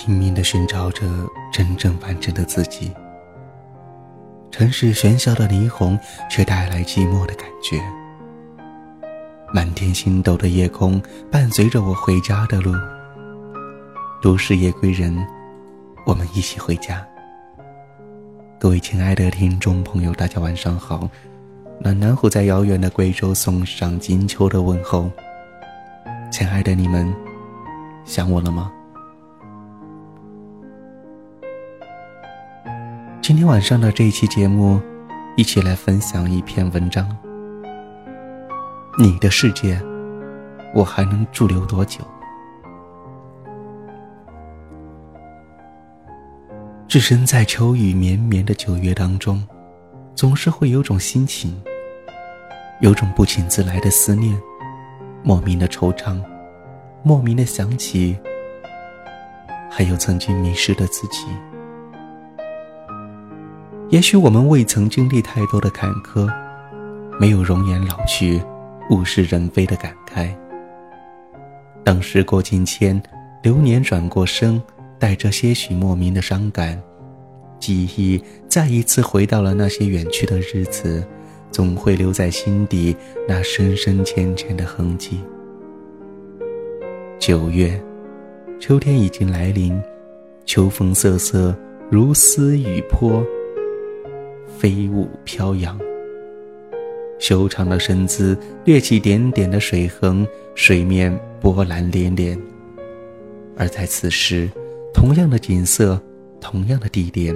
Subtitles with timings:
[0.00, 1.04] 拼命的寻找着
[1.52, 2.92] 真正完整的自己。
[4.48, 5.98] 城市喧嚣的霓虹，
[6.30, 7.82] 却带来寂寞的感觉。
[9.52, 11.02] 满天星斗的夜空，
[11.32, 12.72] 伴随着我回家的路。
[14.22, 15.18] 都市夜归人，
[16.06, 17.04] 我们一起回家。
[18.56, 21.10] 各位亲爱的听众朋友，大家晚上好。
[21.80, 25.10] 暖男虎在遥远的贵州送上金秋的问候。
[26.30, 27.12] 亲爱的你们，
[28.04, 28.72] 想我了吗？
[33.28, 34.80] 今天晚上的这一期节目，
[35.36, 37.06] 一起来分享一篇文章。
[38.98, 39.78] 你的世界，
[40.74, 42.00] 我还能驻留多久？
[46.88, 49.46] 置身在秋雨绵绵的九月当中，
[50.14, 51.54] 总是会有种心情，
[52.80, 54.40] 有种不请自来的思念，
[55.22, 56.18] 莫名的惆怅，
[57.02, 58.18] 莫名的想起，
[59.70, 61.26] 还有曾经迷失的自己。
[63.90, 66.30] 也许我们未曾经历太多的坎坷，
[67.18, 68.38] 没有容颜老去、
[68.90, 70.28] 物是人非的感慨。
[71.82, 73.02] 当时过境迁，
[73.42, 74.60] 流年转过身，
[74.98, 76.78] 带着些许莫名的伤感，
[77.58, 81.02] 记忆再一次回到了那些远去的日子，
[81.50, 82.94] 总会留在心底
[83.26, 85.18] 那深深浅浅的痕迹。
[87.18, 87.82] 九月，
[88.60, 89.80] 秋天已经来临，
[90.44, 91.56] 秋风瑟瑟，
[91.90, 93.24] 如丝雨泼。
[94.58, 95.78] 飞舞飘扬，
[97.20, 102.36] 修长的身姿掠起点点的水痕，水面波澜连连。
[103.56, 104.50] 而在此时，
[104.92, 106.00] 同样的景色，
[106.40, 107.32] 同样的地点，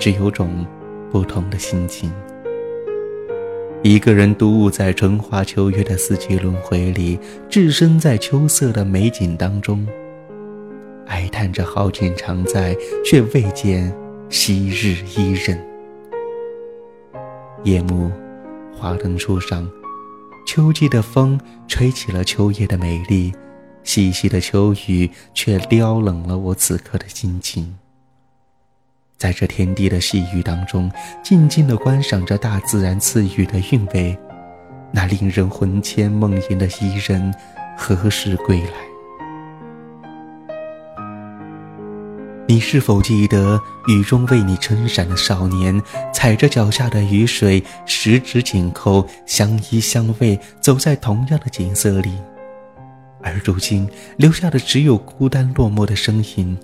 [0.00, 0.66] 只有种
[1.12, 2.10] 不同的心情。
[3.82, 7.18] 一个人独舞在春花秋月的四季轮回里，
[7.50, 9.86] 置身在秋色的美景当中，
[11.08, 13.94] 哀叹着好景常在，却未见
[14.30, 15.73] 昔日伊人。
[17.64, 18.12] 夜幕，
[18.76, 19.66] 华灯初上，
[20.46, 23.32] 秋季的风吹起了秋叶的美丽，
[23.82, 27.78] 细细的秋雨却撩冷了我此刻的心情。
[29.16, 30.92] 在这天地的细雨当中，
[31.22, 34.14] 静静地观赏着大自然赐予的韵味，
[34.92, 37.34] 那令人魂牵梦萦的伊人
[37.78, 38.93] 何时归来？
[42.54, 45.82] 你是否记得雨中为你撑伞的少年，
[46.12, 52.12] 踩着脚下的雨水，十指紧扣，相依相偎，走在同样的景色里？
[53.24, 56.56] 而如今留下的只有孤单落寞的身影。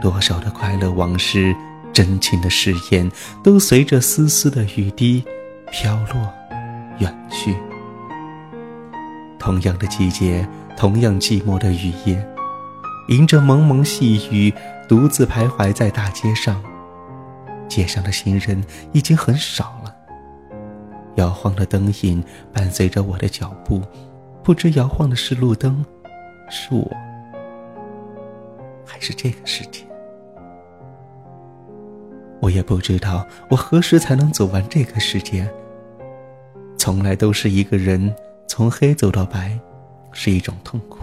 [0.00, 1.54] 多少的快乐往事，
[1.92, 3.12] 真情的誓言，
[3.44, 5.22] 都随着丝丝的雨滴
[5.70, 6.32] 飘落，
[7.00, 7.54] 远去。
[9.38, 12.26] 同样的季节，同样寂寞的雨夜。
[13.08, 14.52] 迎着蒙蒙细雨，
[14.88, 16.62] 独自徘徊在大街上。
[17.68, 19.94] 街上的行人已经很少了。
[21.16, 23.82] 摇晃的灯影伴随着我的脚步，
[24.42, 25.84] 不知摇晃的是路灯，
[26.48, 26.90] 是我，
[28.86, 29.84] 还是这个世界？
[32.40, 35.48] 我也不知道我何时才能走完这个世界。
[36.76, 38.14] 从来都是一个人，
[38.46, 39.58] 从黑走到白，
[40.12, 40.98] 是一种痛苦。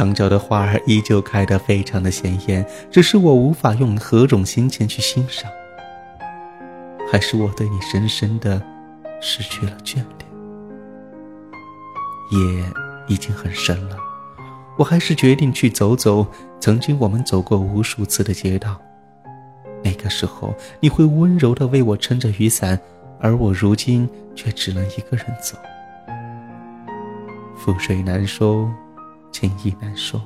[0.00, 5.52] 墙角的花儿依旧开得非常的鲜艳，只是我无法用何种心情去欣赏。
[7.12, 8.62] 还是我对你深深的
[9.20, 10.06] 失去了眷恋。
[12.30, 12.64] 夜
[13.08, 13.96] 已经很深了，
[14.78, 16.26] 我还是决定去走走
[16.58, 18.80] 曾经我们走过无数次的街道。
[19.84, 22.80] 那个时候，你会温柔的为我撑着雨伞，
[23.20, 25.58] 而我如今却只能一个人走。
[27.62, 28.66] 覆水难收。
[29.32, 30.20] 情意难收，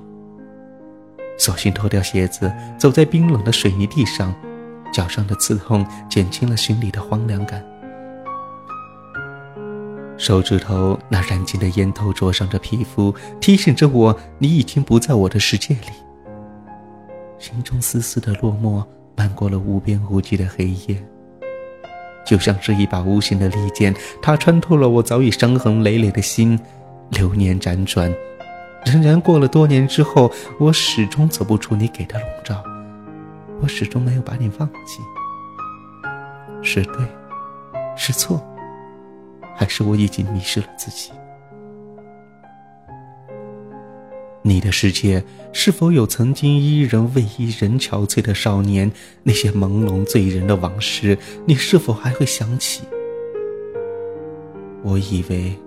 [1.38, 4.34] 索性脱掉鞋子，走在冰冷的水泥地上，
[4.92, 7.64] 脚上的刺痛减轻了心里的荒凉感。
[10.16, 15.90] 手指头那燃尽的烟头灼伤着皮肤，提醒着我你已经不在我的世界里。
[17.38, 18.84] 心中丝丝的落寞
[19.16, 21.04] 漫过了无边无际的黑夜，
[22.24, 26.58] 就像是一把无形的利剑，它穿透了我早已伤痕累累的心。
[27.10, 28.12] 流年辗转。
[28.84, 32.62] 仍然过了多年之后，我始终走不出你给的笼罩，
[33.60, 35.00] 我始终没有把你忘记。
[36.62, 37.06] 是对，
[37.96, 38.42] 是错，
[39.56, 41.10] 还是我已经迷失了自己？
[44.46, 48.92] 你的世界是否有曾经伊人为伊人憔悴的少年？
[49.22, 51.16] 那些朦胧醉人的往事，
[51.46, 52.82] 你是否还会想起？
[54.82, 55.58] 我以为，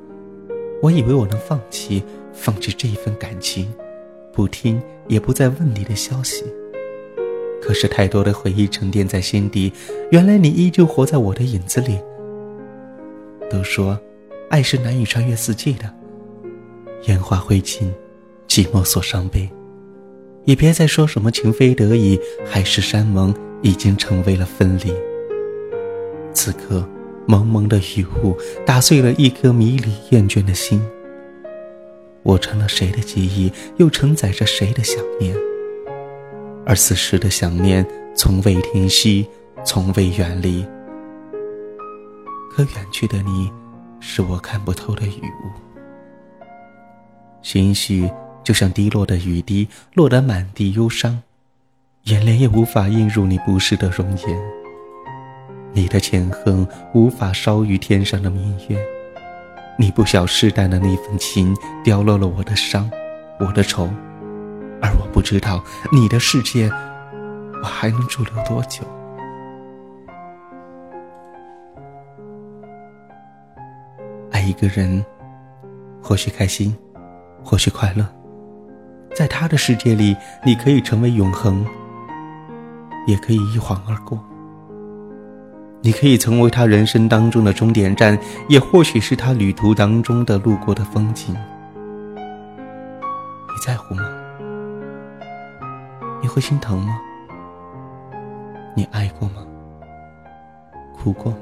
[0.81, 2.03] 我以为我能放弃。
[2.39, 3.74] 放弃这一份感情，
[4.31, 6.45] 不听，也不再问你的消息。
[7.59, 9.74] 可是太多的回忆沉淀在心底，
[10.12, 12.00] 原来你依旧活在我的影子里。
[13.50, 14.00] 都说，
[14.51, 15.91] 爱是难以穿越四季的。
[17.07, 17.91] 烟花灰烬，
[18.47, 19.50] 寂寞锁伤悲。
[20.45, 23.33] 也别再说什么情非得已，海誓山盟
[23.63, 24.94] 已经成为了分离。
[26.33, 26.88] 此刻，
[27.27, 30.81] 蒙蒙的雨雾打碎了一颗迷离厌倦的心。
[32.24, 35.35] 我成了谁的记忆，又承载着谁的想念？
[36.65, 37.85] 而此时的想念，
[38.15, 39.27] 从未停息，
[39.63, 40.65] 从未远离。
[42.50, 43.51] 可远去的你，
[44.00, 45.51] 是我看不透的雨雾。
[47.41, 48.09] 心绪
[48.44, 51.21] 就像滴落的雨滴，落得满地忧伤，
[52.03, 54.56] 眼泪也无法映入你不适的容颜。
[55.77, 58.75] 你的前恨无法烧于天上的明月，
[59.77, 62.89] 你不晓世代的那份情，凋落了我的伤，
[63.39, 63.88] 我的愁，
[64.81, 66.68] 而我不知道你的世界，
[67.62, 68.83] 我还能驻留多久。
[74.31, 75.06] 爱一个人，
[76.01, 76.75] 或许开心，
[77.44, 78.03] 或许快乐，
[79.13, 81.63] 在他的世界里，你可以成为永恒，
[83.06, 84.19] 也可以一晃而过。
[85.81, 88.18] 你可以成为他人生当中的终点站，
[88.50, 91.33] 也或许是他旅途当中的路过的风景。
[92.15, 94.03] 你在乎吗？
[96.21, 97.00] 你会心疼吗？
[98.75, 99.45] 你爱过吗？
[100.94, 101.38] 哭过吗？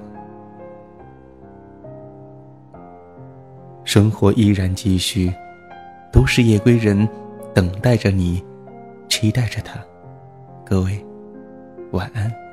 [3.83, 5.33] 生活依然继续，
[6.11, 7.07] 都是夜归人，
[7.53, 8.43] 等待着你，
[9.07, 9.79] 期待着他。
[10.65, 11.03] 各位，
[11.91, 12.44] 晚安。